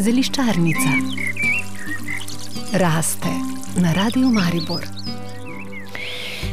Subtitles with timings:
[0.00, 0.92] Zeliščarnica
[2.72, 3.32] raste
[3.76, 4.95] na radiju Maribor.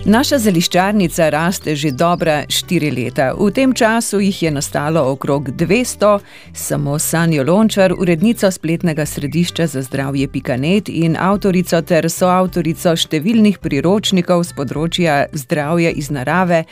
[0.03, 3.29] Naša zeliščarnica raste že dobra štiri leta.
[3.39, 6.19] V tem času jih je nastalo okrog 200,
[6.53, 14.43] samo Sanjo Lončar, urednica spletnega središča za zdravje Pikanet in avtorico ter soavtorico številnih priročnikov
[14.43, 16.65] z področja zdravja iz narave,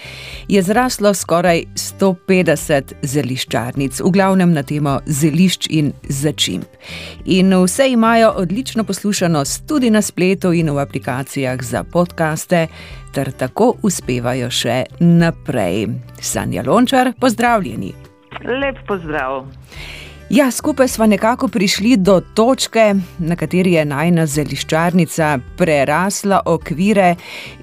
[0.52, 6.68] je zraslo skoraj 150 zeliščarnic, v glavnem na temo zelišč in začimb.
[7.32, 12.68] In vse imajo odlično poslušanost tudi na spletu in v aplikacijah za podkaste
[13.14, 15.88] ter tako uspevajo še naprej.
[16.22, 17.94] Sanja Lončar, pozdravljeni.
[18.42, 19.44] Lep pozdrav.
[20.32, 27.16] Ja, skupaj smo nekako prišli do točke, na kateri je najna zeliščarnica prerasla okvire,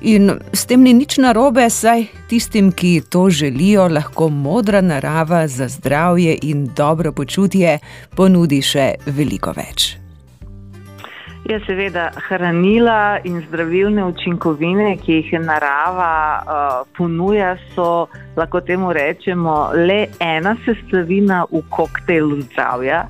[0.02, 5.68] in s tem ni nič narobe, saj tistim, ki to želijo, lahko modra narava za
[5.68, 7.78] zdravje in dobro počutje
[8.16, 9.94] ponudi še veliko več.
[11.48, 18.04] Ja, seveda, hranila in zdravilne učinkovine, ki jih narava uh, ponuja, so,
[18.36, 23.06] lahko temu rečemo, le ena sestavina v koktejlu zdravja.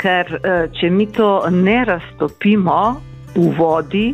[0.00, 2.78] Ker uh, če mi to ne raztopimo
[3.36, 4.06] v vodi,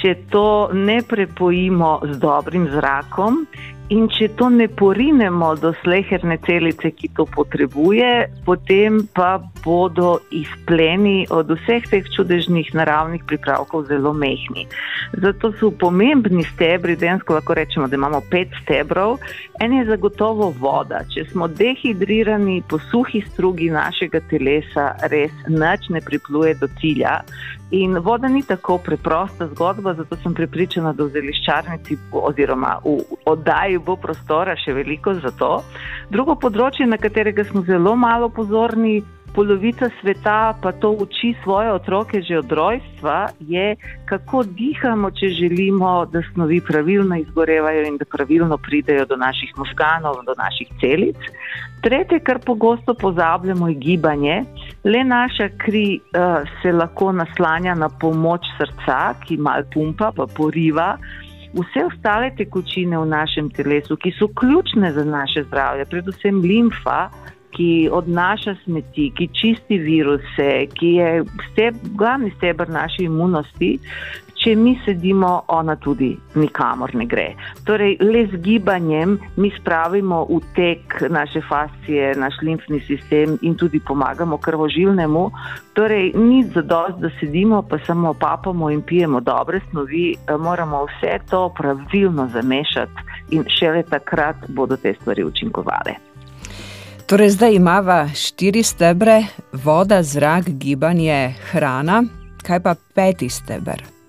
[0.00, 3.44] če to ne prepojimo z dobrim zrakom
[3.90, 11.26] In če to ne porinemo do sleherne celice, ki to potrebuje, potem pa bodo izpleni
[11.34, 14.68] od vseh teh čudežnih naravnih pripravkov zelo mehni.
[15.18, 19.18] Zato so pomembni stebri, dejansko lahko rečemo, da imamo pet stebrov.
[19.58, 21.02] En je zagotovo voda.
[21.10, 27.18] Če smo dehidrirani po suhi strugi našega telesa, res nič ne pripluje do cilja.
[27.74, 32.96] In voda ni tako preprosta zgodba, zato sem pripričana, da v zeliščarnici oziroma v
[33.30, 35.62] oddaji bo prostora še veliko za to.
[36.10, 39.00] Drugo področje, na katerega smo zelo malo pozorni,
[39.34, 46.06] polovica sveta pa to uči svoje otroke že od rojstva, je, kako dihamo, če želimo,
[46.12, 51.16] da snovi pravilno izgorevajo in da pravilno pridejo do naših možganov, do naših celic.
[51.82, 54.42] Tretje, kar pogosto pozabljamo, je gibanje.
[54.84, 60.96] Le naša kri uh, se lahko naslanja na pomoč srca, ki malo pumpa, pa poriva.
[61.50, 67.08] Vse ostale tekočine v našem telesu, ki so ključne za naše zdravje, predvsem limfa,
[67.50, 73.78] ki odnaša smeti, ki čisti viruse, ki je steb, glavni stebr naše imunosti.
[74.40, 77.26] Če mi sedimo, ona tudi nikamor ne gre.
[77.68, 83.82] Torej, le z gibanjem mi spravimo v tek naše fascije, naš limfni sistem in tudi
[83.84, 85.26] pomagamo krvožilnemu.
[85.76, 91.48] Torej, ni zadost, da sedimo, pa samo papamo in pijemo dobre snovi, moramo vse to
[91.58, 96.00] pravilno zamešati in šele takrat bodo te stvari učinkovale.
[97.06, 102.04] Torej, zdaj imamo štiri stebre, voda, zrak, gibanje, hrana.
[102.42, 103.99] Kaj pa peti steber?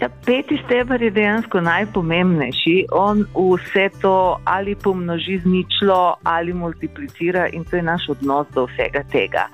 [0.00, 2.86] Ja, peti steber je dejansko najpomembnejši.
[2.92, 8.66] On vse to ali pomnoži z ničlo ali multiplicira, in to je naš odnos do
[8.66, 9.46] vsega tega.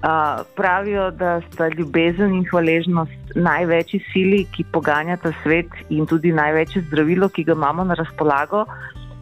[0.00, 6.82] Uh, pravijo, da sta ljubezen in hvaležnost največji sili, ki poganjata svet, in tudi največje
[6.88, 8.64] zdravilo, ki ga imamo na razpolago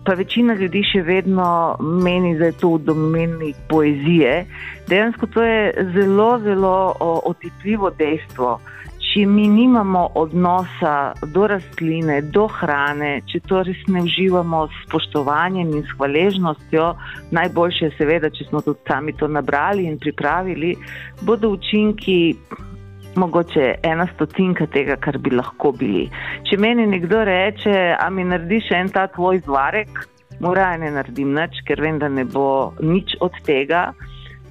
[0.08, 4.46] pa večina ljudi še vedno meni, da je to v domeni poezije.
[4.88, 6.72] Dejansko to je zelo, zelo
[7.28, 8.54] otipljivo dejstvo.
[9.18, 15.72] Če mi nimamo odnosa do rastline, do hrane, če to res ne uživamo s spoštovanjem
[15.74, 16.84] in s hvaležnostjo,
[17.34, 20.70] najboljše je seveda, če smo tudi sami to nabrali in pripravili,
[21.26, 22.14] bodo učinki
[23.18, 26.04] mogoče ena stotinka tega, kar bi lahko bili.
[26.46, 29.98] Če meni nekdo reče, a mi narediš en ta tvoj zvarek,
[30.38, 33.88] mora ne naredim nič, ker vem, da ne bo nič od tega.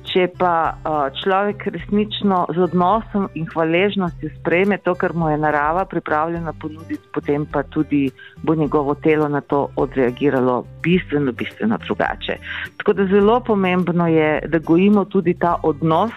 [0.07, 0.78] Če pa
[1.19, 7.45] človek resnično z odnosom in hvaležnostjo sprejme to, kar mu je narava pripravljena ponuditi, potem
[7.45, 8.07] pa tudi
[8.44, 12.38] bo njegovo telo na to odreagiralo bistveno, bistveno drugače.
[12.78, 16.16] Tako da zelo pomembno je, da gojimo tudi ta odnos.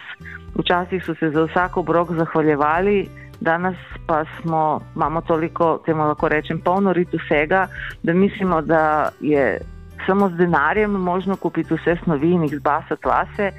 [0.55, 3.09] Včasih so se za vsak obrok zahvaljevali,
[3.41, 3.77] danes
[4.07, 7.67] pa smo, imamo toliko, temu lahko rečem, polno rit vsega,
[8.03, 9.59] da mislimo, da je
[10.07, 13.53] samo z denarjem možno kupiti vse snovi in jih zbasati vase,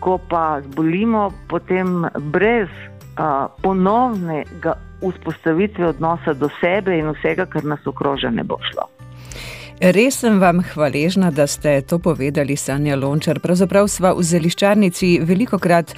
[0.00, 7.86] ko pa zbolimo, potem brez uh, ponovnega vzpostavitve odnosa do sebe in vsega, kar nas
[7.86, 8.88] okroža, ne bo šlo.
[9.76, 13.42] Res sem vam hvaležna, da ste to povedali, Sanja Lončar.
[13.44, 15.92] Pravzaprav smo v zeliščarnici veliko krat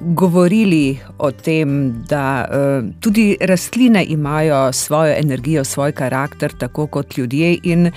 [0.00, 7.58] govorili o tem, da uh, tudi rastline imajo svojo energijo, svoj karakter, tako kot ljudje.
[7.68, 7.90] In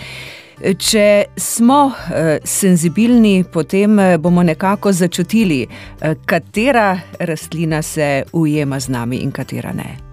[0.62, 9.24] Če smo uh, senzibilni, potem bomo nekako začutili, uh, katera rastlina se ujema z nami
[9.26, 10.12] in katera ne.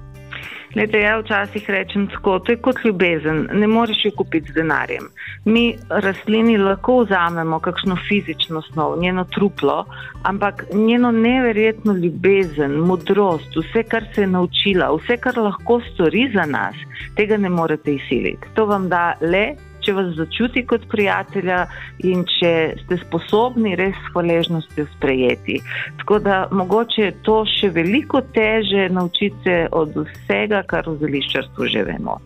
[0.76, 5.06] Lete, ja včasih rečem tako, to je kot ljubezen, ne moreš jo kupiti z denarjem.
[5.44, 9.84] Mi rastlini lahko vzamemo kakšno fizično snov, njeno truplo,
[10.22, 16.44] ampak njeno neverjetno ljubezen, modrost, vse, kar se je naučila, vse, kar lahko stori za
[16.46, 16.76] nas,
[17.16, 18.52] tega ne morete izsiliti.
[18.54, 19.54] To vam da le
[19.88, 21.62] če vas začuti kot prijatelja
[22.04, 22.52] in če
[22.82, 25.62] ste sposobni res s hvaležnostjo sprejeti.
[26.02, 31.68] Tako da mogoče je to še veliko teže naučiti se od vsega, kar v zeliščarstvu
[31.72, 32.18] že vemo.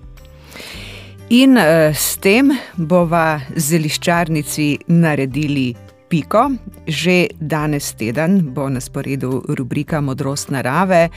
[1.30, 5.70] In uh, s tem bova zeliščarnici naredili
[6.10, 6.50] piko.
[6.86, 11.08] Že danes teden bo na sporedu rubrika Modrost narave,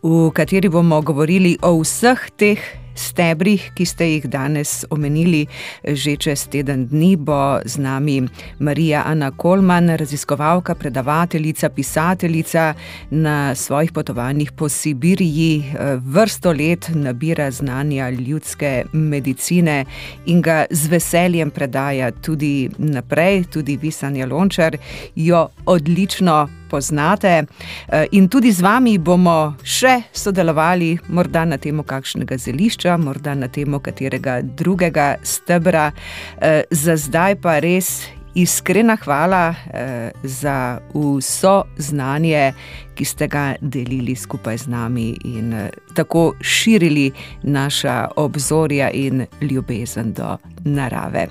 [0.00, 2.62] v kateri bomo govorili o vseh teh
[2.94, 5.46] stebrih, ki ste jih danes omenili,
[5.84, 8.28] že čez teden dni bo z nami
[8.58, 12.74] Marija Ana Kolman, raziskovalka, predavateljica, pisateljica.
[13.10, 15.64] Na svojih potovanjih po Sibiriji,
[16.04, 19.84] vrsto let nabira znanja ljudske medicine
[20.26, 24.76] in ga z veseljem predaja tudi naprej, tudi vi, Sanja Lončar,
[25.14, 27.44] jo odlično poznate.
[27.88, 33.48] Eh, in tudi z vami bomo še sodelovali, morda na temo kakšnega zelišča, morda na
[33.48, 35.90] temo katerega drugega stebra.
[36.38, 42.52] Eh, za zdaj pa res iskrena hvala eh, za vso znanje,
[42.94, 47.10] ki ste ga delili skupaj z nami in eh, tako širili
[47.42, 51.26] naša obzorja in ljubezen do narave.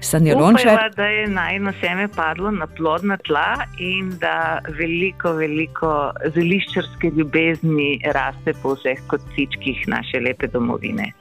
[0.00, 0.90] Sanja Lončar.
[0.96, 8.52] Da je najno seme padlo na plodna tla in da veliko, veliko zeliščarske ljubezni raste
[8.62, 11.12] po vseh kocičkih naše lepe domovine.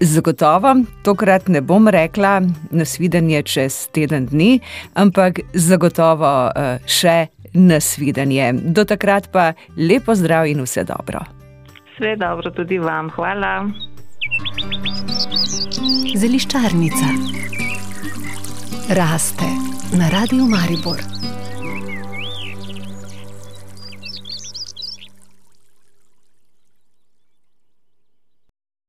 [0.00, 4.60] Zagotovo, tokrat ne bom rekla nasvidenje čez teden dni,
[4.94, 8.52] ampak zagotovo uh, še nasvidenje.
[8.62, 11.24] Do takrat pa lepo zdrav in vse dobro.
[11.96, 13.66] Vse dobro tudi vam, hvala.
[16.14, 17.08] Zeliščarnica
[18.94, 19.50] raste
[19.98, 21.17] na radiju Maribor.